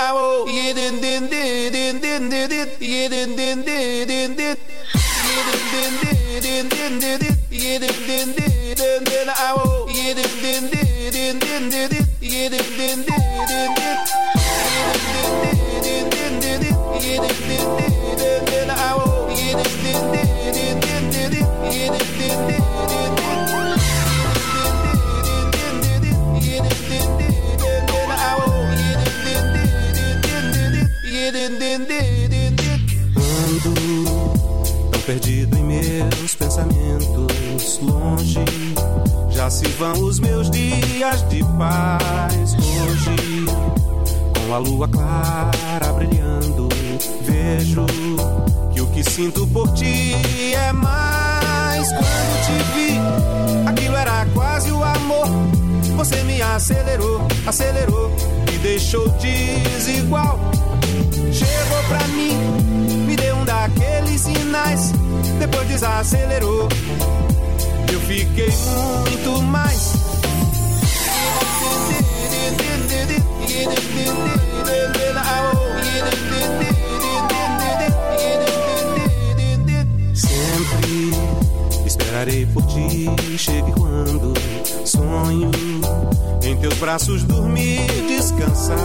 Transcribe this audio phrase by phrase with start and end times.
[0.00, 0.38] I will.
[31.28, 31.44] Ando
[34.90, 38.42] tão perdido em meus pensamentos, longe.
[39.30, 42.54] Já se vão os meus dias de paz.
[42.54, 43.44] Hoje,
[44.46, 46.66] com a lua clara brilhando,
[47.20, 47.84] vejo
[48.72, 50.14] que o que sinto por ti
[50.54, 51.88] é mais.
[51.88, 52.98] Quando te vi,
[53.68, 55.26] aquilo era quase o amor.
[55.94, 58.08] Você me acelerou, acelerou,
[58.50, 60.40] me deixou desigual.
[61.32, 62.36] Chegou pra mim,
[63.06, 64.92] me deu um daqueles sinais,
[65.38, 66.68] depois desacelerou.
[67.92, 68.52] Eu fiquei
[69.10, 69.92] muito mais.
[80.14, 81.10] Sempre
[81.86, 83.06] esperarei por ti,
[83.36, 84.34] chegue quando
[84.84, 85.50] sonho
[86.42, 88.76] em teus braços dormir, descansar.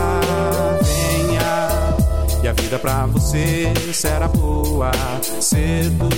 [0.82, 1.13] Venha,
[2.44, 4.90] e a vida pra você será boa
[5.40, 6.08] cedo.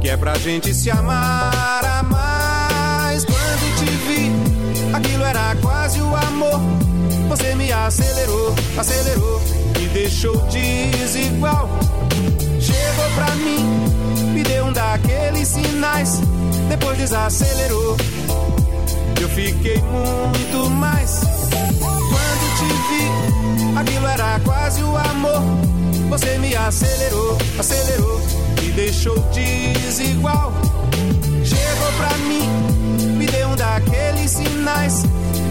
[0.00, 3.24] Que é pra gente se amar a mais.
[3.24, 6.60] Quando te vi, aquilo era quase o amor.
[7.28, 9.40] Você me acelerou, acelerou,
[9.76, 11.68] me deixou desigual.
[12.60, 13.58] Chegou pra mim,
[14.32, 16.20] me deu um daqueles sinais,
[16.68, 17.96] depois desacelerou.
[19.20, 21.39] Eu fiquei muito mais.
[22.60, 25.40] Te vi, aquilo era quase o amor.
[26.10, 28.20] Você me acelerou, acelerou,
[28.60, 30.52] me deixou desigual.
[31.42, 32.46] Chegou pra mim,
[33.16, 35.04] me deu um daqueles sinais,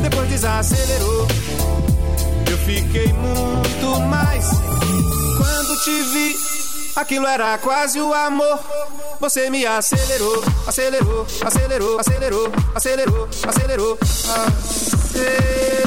[0.03, 1.27] depois desacelerou.
[2.47, 4.49] Eu fiquei muito mais.
[5.35, 6.35] Quando te vi,
[6.95, 8.59] aquilo era quase o amor.
[9.19, 13.97] Você me acelerou, acelerou, acelerou, acelerou, acelerou, acelerou, acelerou.
[15.09, 15.78] Muito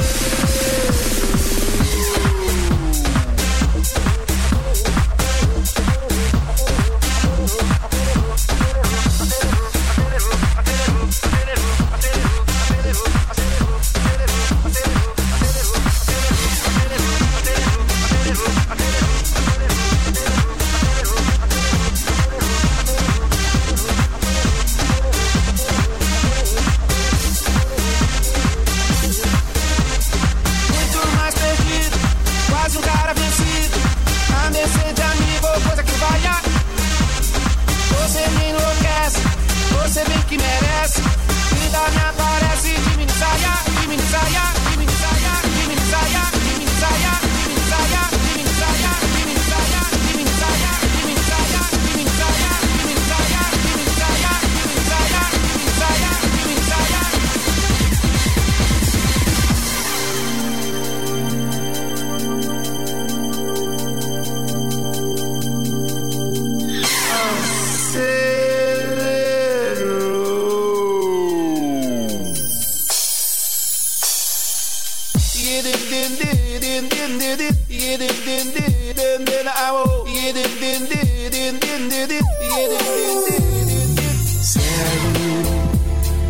[84.41, 85.11] Sério,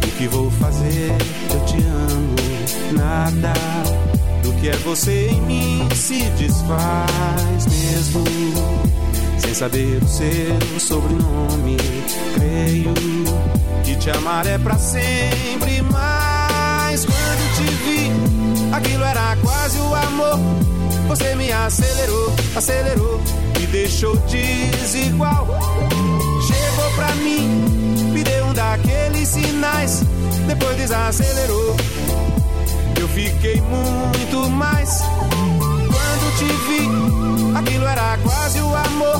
[0.05, 1.11] o que vou fazer?
[1.53, 2.35] Eu te amo.
[2.97, 3.53] Nada
[4.43, 8.23] do que é você em mim se desfaz mesmo.
[9.37, 11.77] Sem saber o seu sobrenome,
[12.35, 12.93] creio
[13.83, 15.81] que te amar é pra sempre.
[15.81, 18.11] Mas quando te vi,
[18.73, 20.39] aquilo era quase o amor.
[21.07, 23.21] Você me acelerou, acelerou,
[23.73, 25.47] deixou desigual.
[26.45, 27.47] Chegou pra mim,
[28.13, 30.03] me deu um daqueles sinais,
[30.45, 31.75] depois desacelerou.
[33.01, 34.99] Eu fiquei muito mais.
[34.99, 39.19] Quando te vi, aquilo era quase o amor.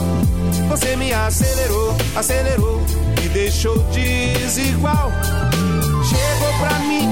[0.70, 2.80] Você me acelerou, acelerou,
[3.20, 5.12] me deixou desigual.
[6.04, 7.08] Chegou pra mim,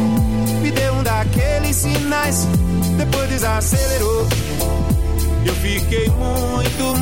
[0.61, 2.47] me deu um daqueles sinais,
[2.99, 4.27] depois desacelerou.
[5.45, 6.97] Eu fiquei muito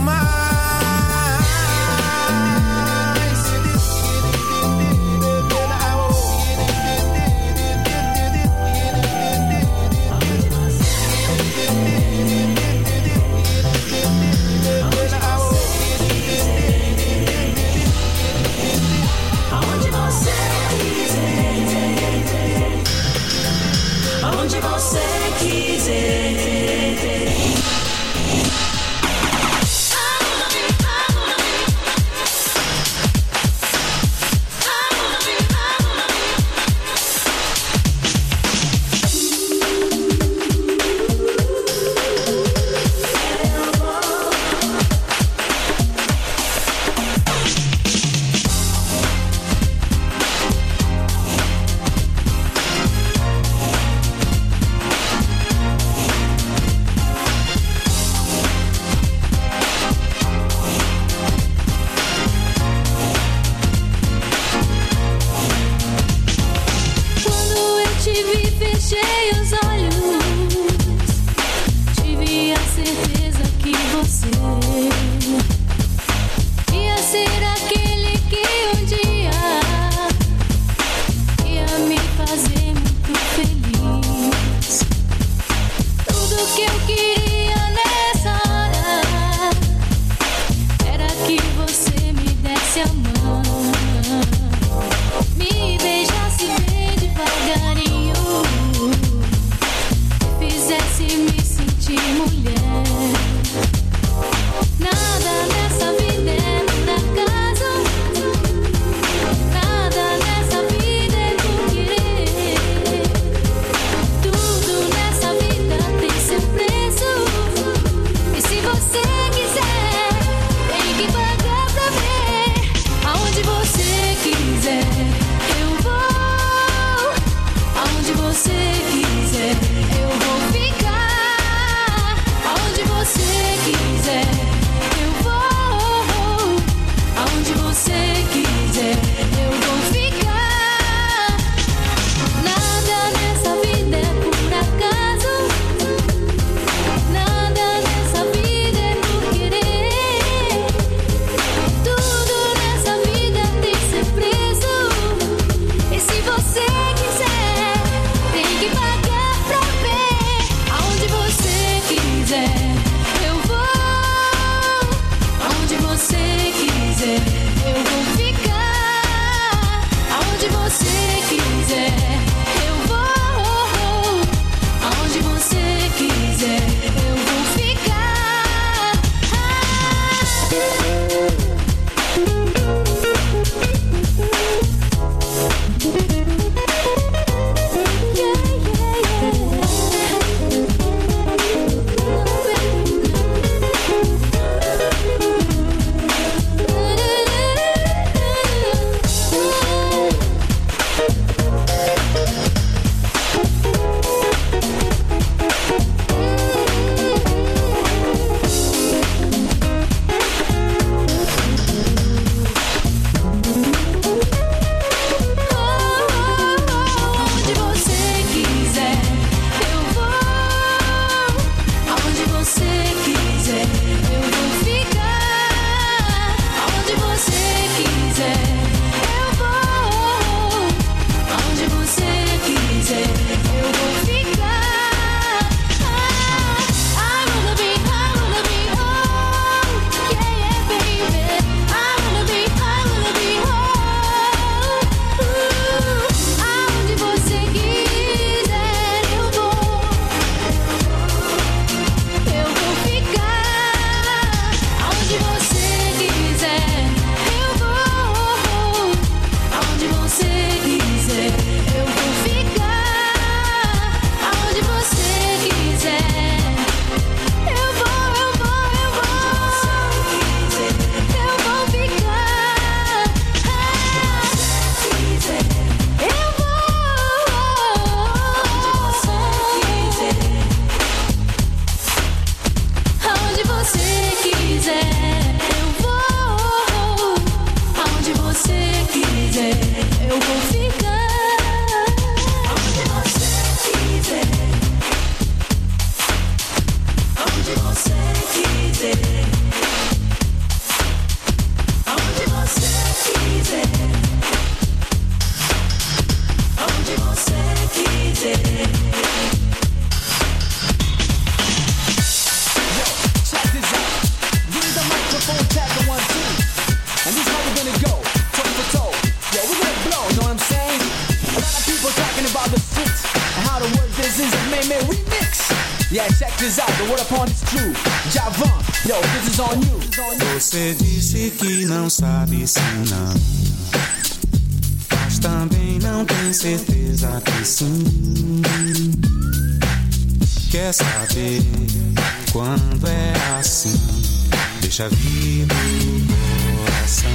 [344.79, 347.11] deixa vir no coração.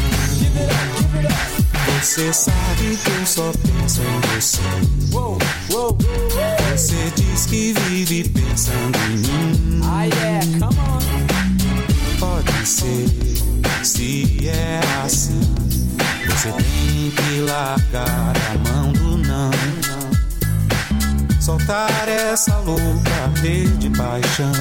[2.01, 4.61] Você sabe que eu só penso em você.
[6.73, 9.81] Você diz que vive pensando em mim.
[9.83, 10.05] Ah,
[12.19, 13.07] Pode ser,
[13.83, 15.41] se é assim.
[16.27, 19.51] Você tem que largar a mão do não.
[21.41, 24.53] Soltar essa louca rede de paixão.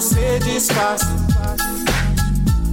[0.00, 1.08] Você disfarça.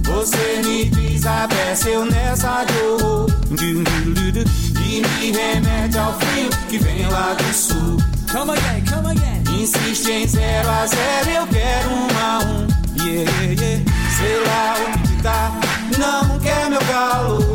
[0.04, 3.28] Você me desabece, eu nessa horror.
[3.50, 7.96] E me remete ao frio que vem lá do sul.
[8.30, 9.42] Come again, come again.
[9.60, 12.68] Insiste em zero a zero, eu quero um a um.
[13.04, 13.84] Yeah, yeah, yeah.
[14.16, 15.50] Sei lá o que dá,
[15.98, 17.45] não quer meu galo.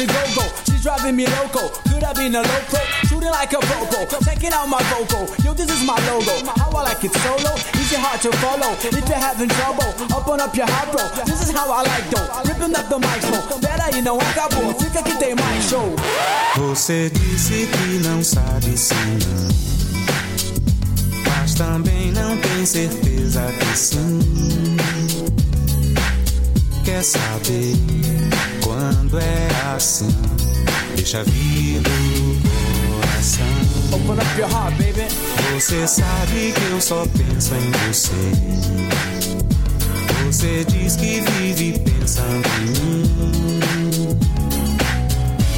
[0.00, 0.44] She go, go.
[0.64, 1.68] She's driving me loco.
[1.88, 2.80] Could I be in a pro?
[3.04, 4.00] Shooting like a popo.
[4.24, 5.28] Checking out my vocal.
[5.44, 6.32] Yo, this is my logo.
[6.56, 7.52] How I like it solo.
[7.76, 8.72] Easy hard to follow.
[8.80, 11.04] If you're having trouble, open up your heart, bro.
[11.24, 12.28] This is how I like though.
[12.48, 13.60] Ripping up the microphone.
[13.60, 14.72] Better you know, acabou.
[14.80, 15.94] Fica que tem mais show.
[16.56, 18.94] Você disse que não sabe se.
[21.26, 24.76] Mas também não tem certeza que sim.
[26.84, 27.76] Quer saber
[28.70, 30.08] quando é assim?
[30.94, 33.44] Deixa vir do coração.
[33.92, 35.08] Open up your heart, baby.
[35.54, 38.12] Você sabe que eu só penso em você.
[40.26, 44.18] Você diz que vive pensando em mim.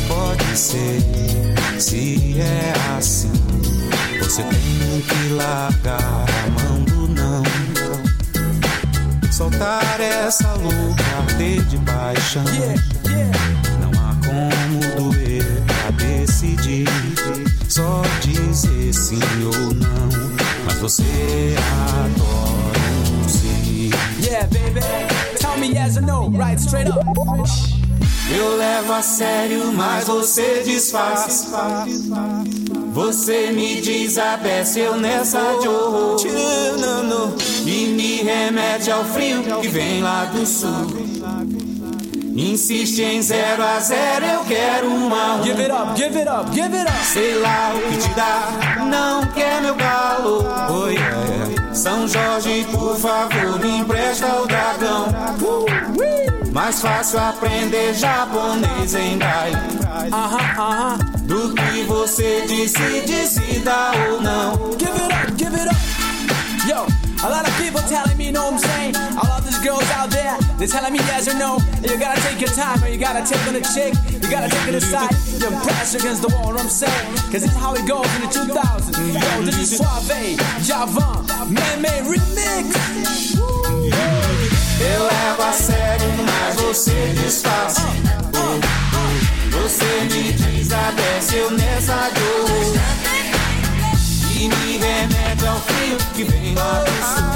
[0.09, 1.02] Pode ser,
[1.78, 3.33] se é assim.
[4.21, 7.42] Você tem que largar a mão do não.
[9.31, 11.02] Soltar essa louca
[11.69, 12.45] de paixão.
[12.54, 12.91] Yeah.
[13.81, 16.88] Não há como doer pra decidir.
[17.69, 20.33] Só dizer sim ou não.
[20.64, 21.54] Mas você
[21.97, 23.90] adora um sim.
[24.23, 24.81] Yeah, baby.
[25.38, 27.00] Tell me yes or no, right straight up.
[28.35, 31.49] Eu levo a sério, mas você disfarça.
[32.95, 36.16] Você me desabece, eu nessa de horror.
[37.66, 40.87] E me remete ao frio que vem lá do sul.
[42.34, 45.42] Insiste em zero a zero, eu quero uma um.
[45.42, 47.04] Give it up, give it up, give it up.
[47.04, 50.46] Sei lá o que te dá, não quer meu galo.
[50.70, 51.74] Oh, yeah.
[51.74, 55.08] São Jorge, por favor, me empresta o dragão.
[56.52, 59.56] Mais fácil aprender japonês em braille.
[60.10, 61.22] Uh-huh.
[61.24, 64.72] Do que você decide se dá ou não.
[64.78, 65.81] Give it up, give it up.
[67.24, 68.96] A lot of people telling me, know what I'm saying?
[69.14, 71.58] All of these girls out there, they're telling me yes or no.
[71.76, 74.50] And you gotta take your time, or you gotta take on a chick, you gotta
[74.50, 75.14] take it aside.
[75.38, 77.14] You press against the wall, what I'm saying?
[77.30, 78.98] Cause this is how it goes in the 2000s.
[79.14, 80.36] Yo, this is Suave,
[80.66, 82.66] Javan, Man Man Remix.
[84.82, 87.82] Eu levo a sério, mas você disfarça.
[87.82, 89.62] Uh, uh, uh.
[89.62, 93.01] Você me desabece, eu nessa dor.
[94.42, 97.30] E me remete ao frio que vem lá do sul.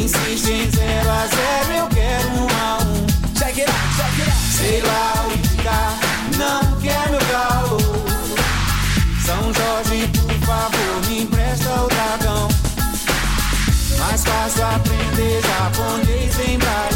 [0.00, 3.04] Insiste em zero a zero, eu quero um a um.
[3.36, 4.38] Check it out, check it out.
[4.52, 5.98] Sei lá o que dá,
[6.38, 7.78] não quer meu galo.
[9.26, 12.48] São Jorge, por favor, me empresta o dragão.
[13.98, 16.93] Mais fácil aprender japonês em braille.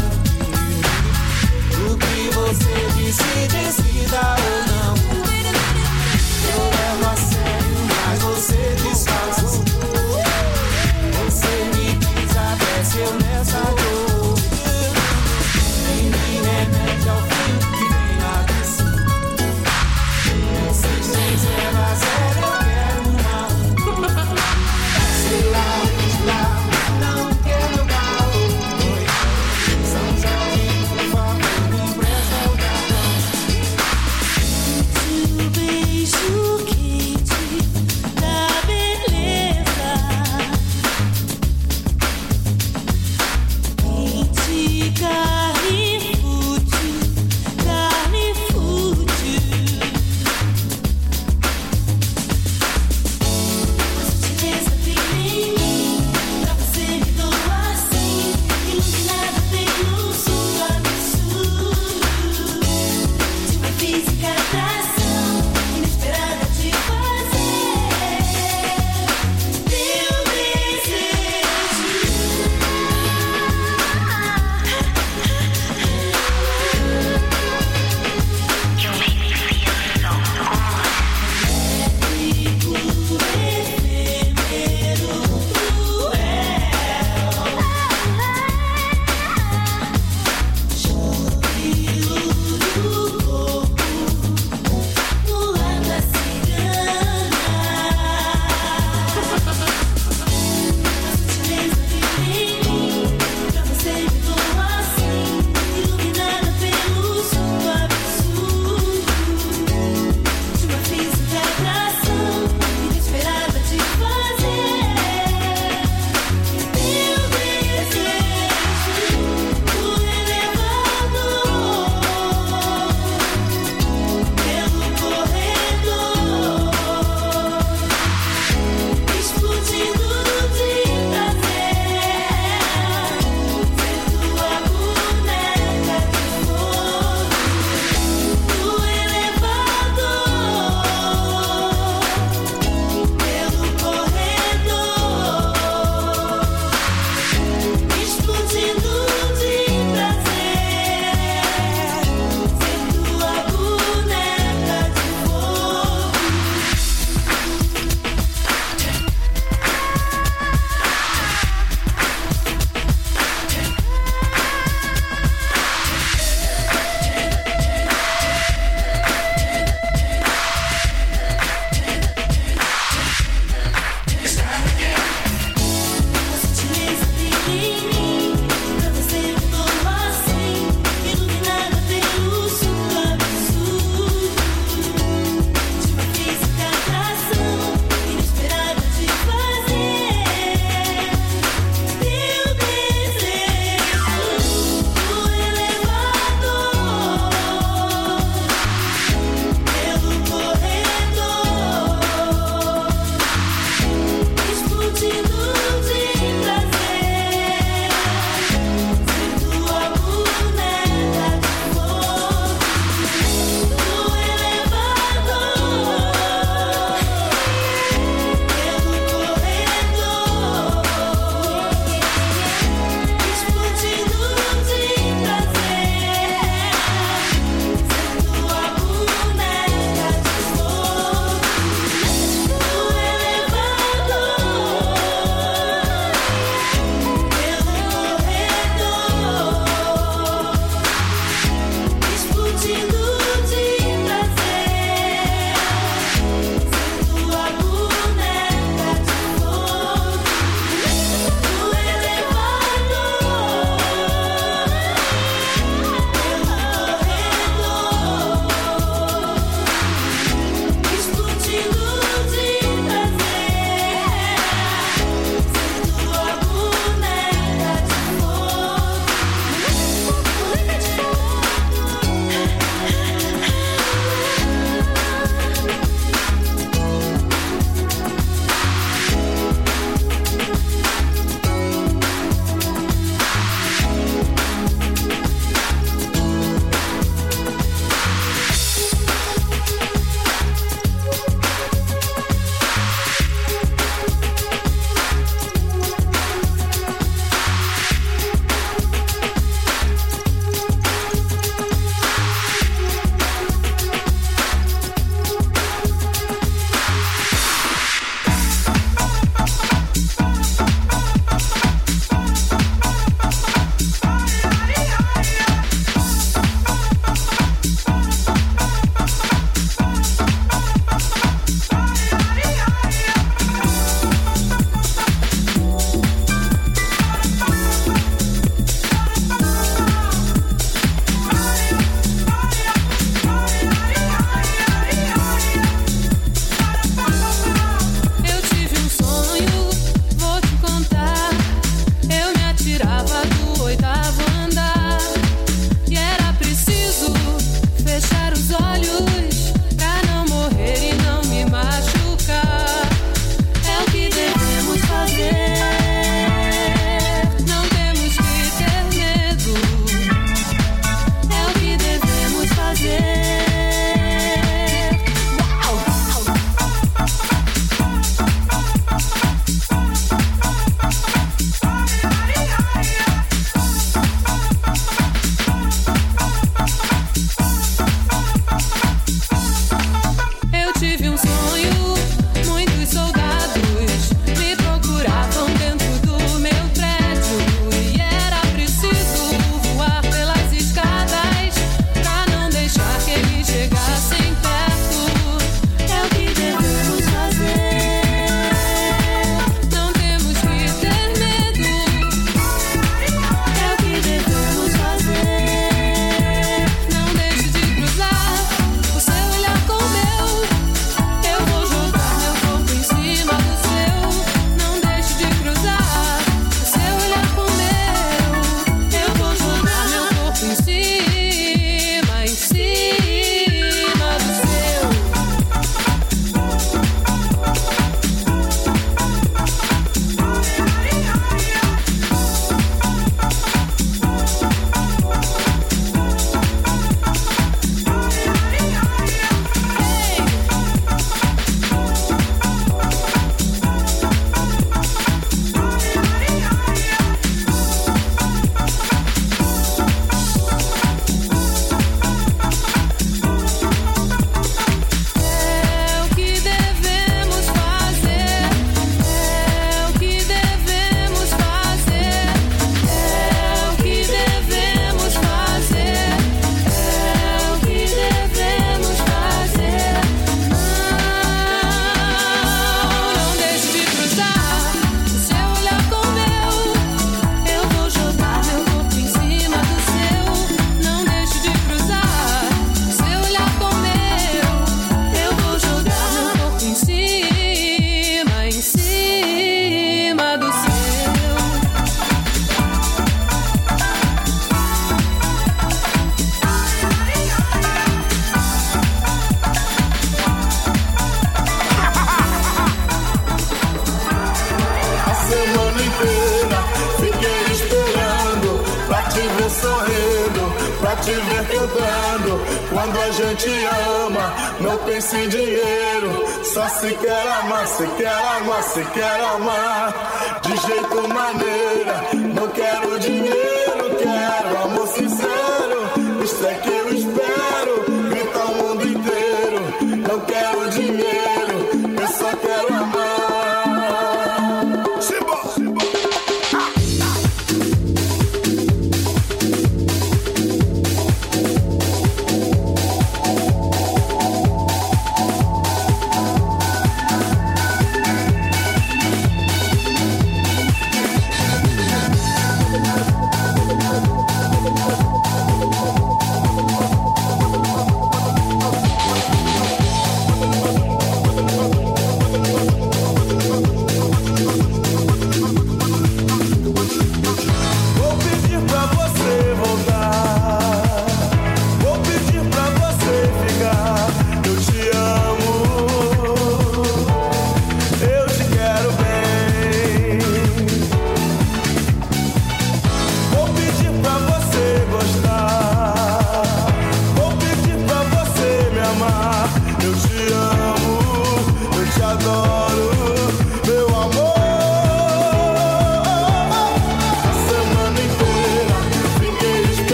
[523.07, 523.58] Me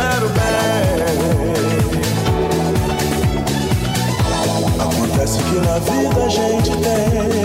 [0.00, 0.40] quero bem.
[4.80, 7.40] Acontece que na vida a gente tem.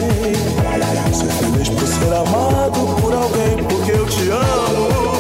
[1.14, 5.15] Ser feliz por ser amado por alguém, porque eu te amo.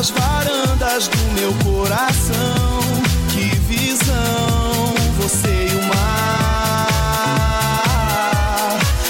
[0.00, 2.80] As varandas do meu coração.
[3.28, 6.88] Que visão, você e o mar.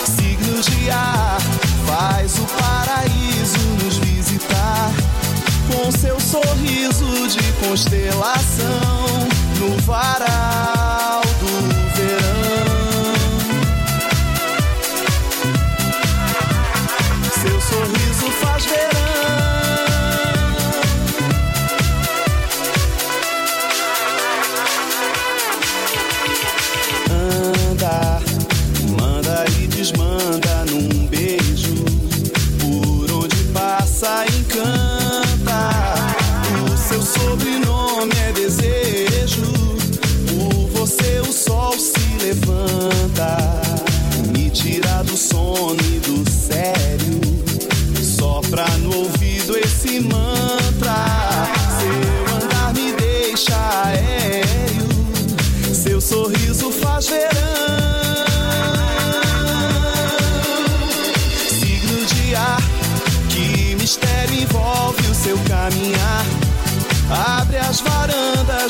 [0.05, 1.39] Signos de ar,
[1.87, 4.91] faz o paraíso nos visitar.
[5.73, 9.29] Com seu sorriso de constelação
[9.61, 10.70] no varal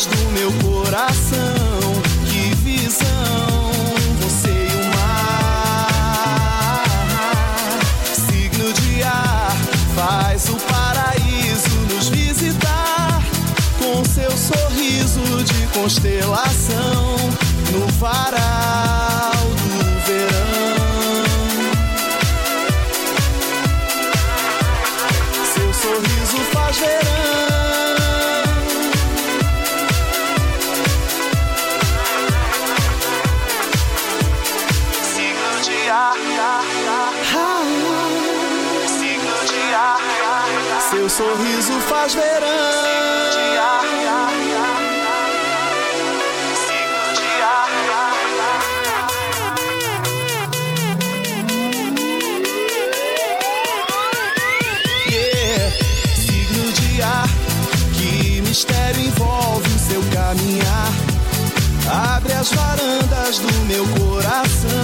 [0.06, 2.02] do meu coração.
[2.26, 3.70] Que visão,
[4.20, 6.84] você e o mar.
[8.14, 9.56] Signo de ar,
[9.94, 13.22] faz o paraíso nos visitar.
[13.78, 17.16] Com seu sorriso de constelação
[17.72, 19.09] no varal
[41.08, 42.80] sorriso faz verão.
[58.50, 60.92] Mistério envolve o seu caminhar.
[62.14, 64.79] Abre as varandas do meu coração,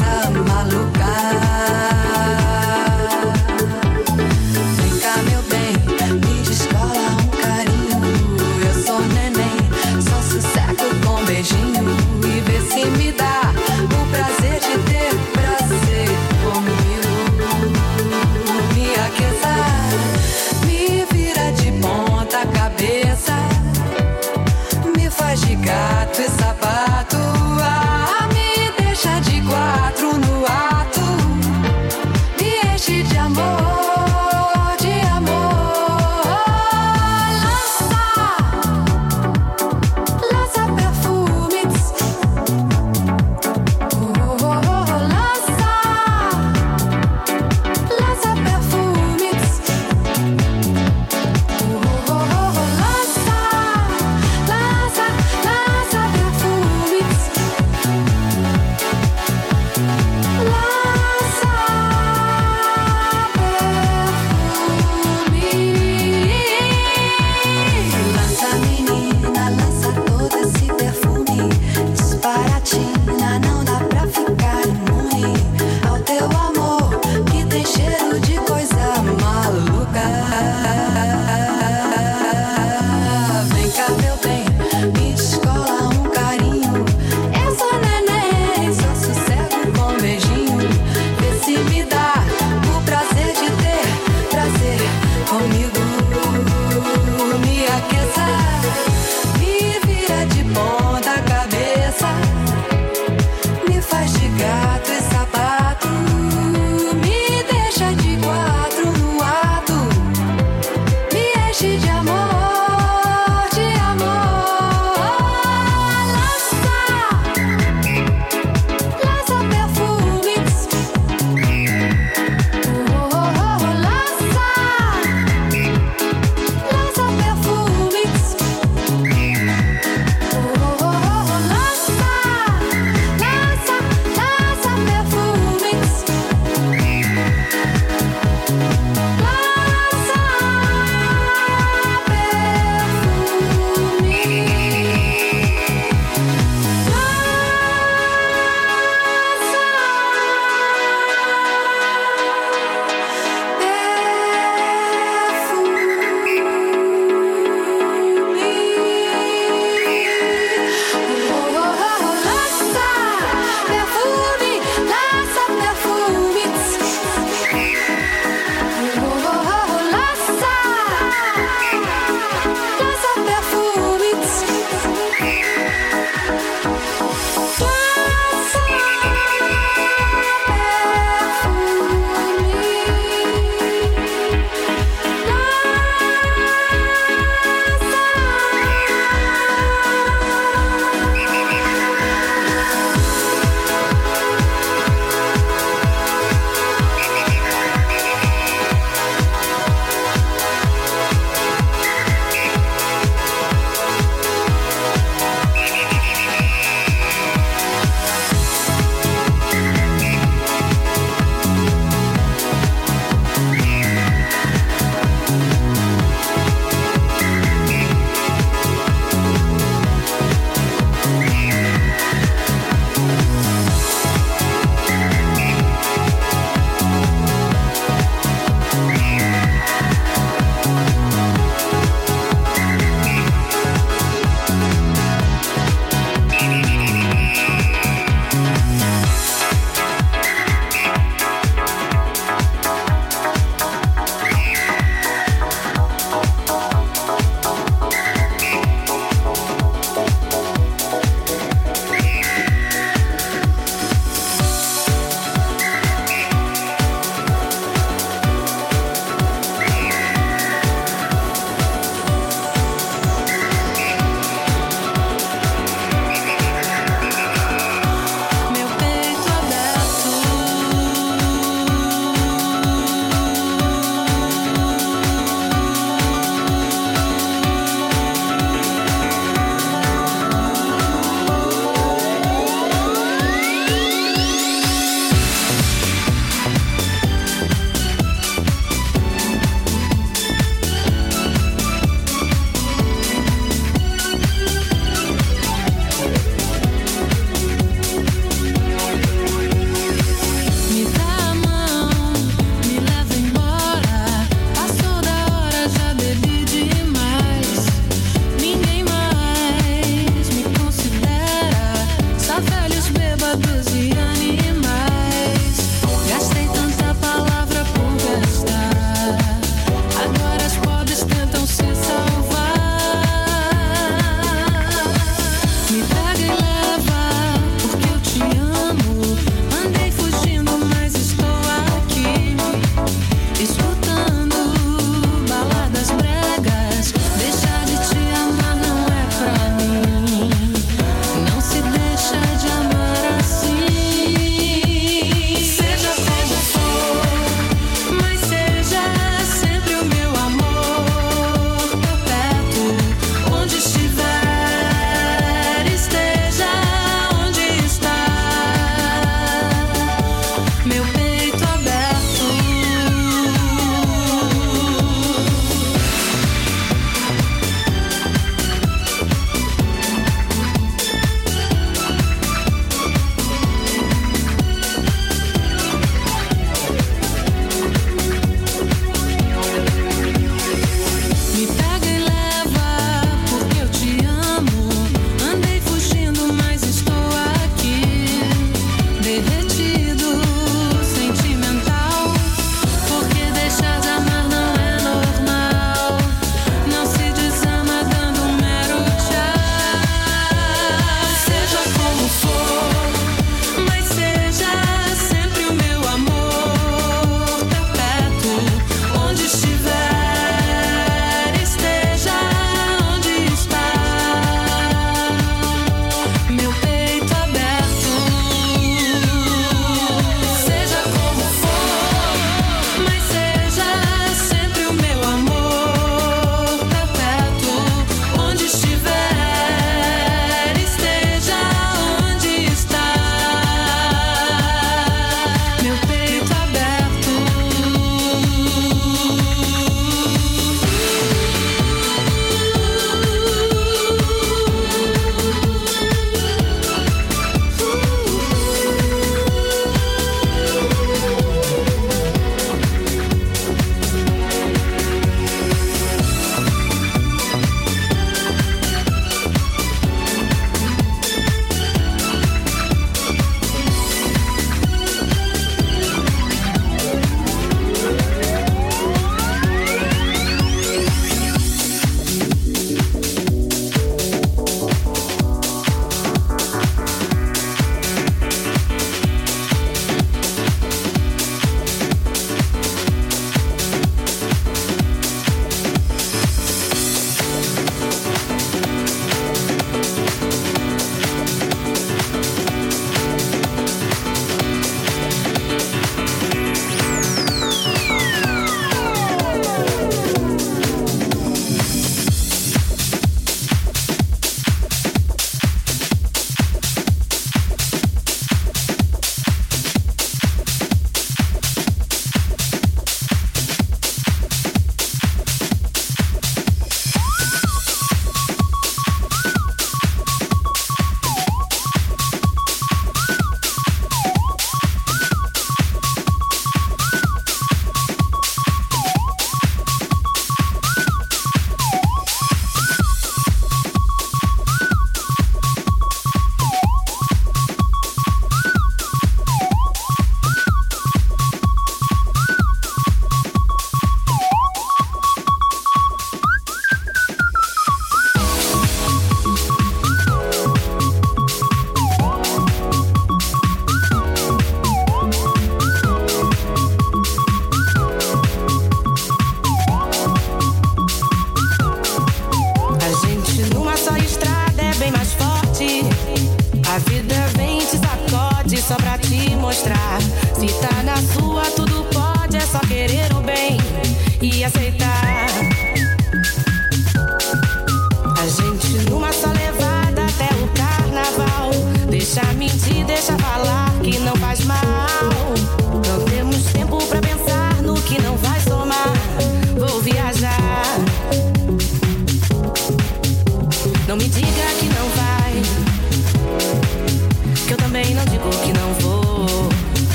[0.00, 0.39] Vem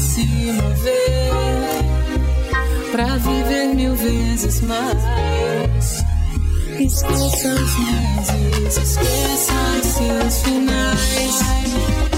[0.00, 1.30] se mover
[2.90, 6.04] pra viver mil vezes mais.
[6.78, 12.09] Esqueça os meses, esqueça os seus finais.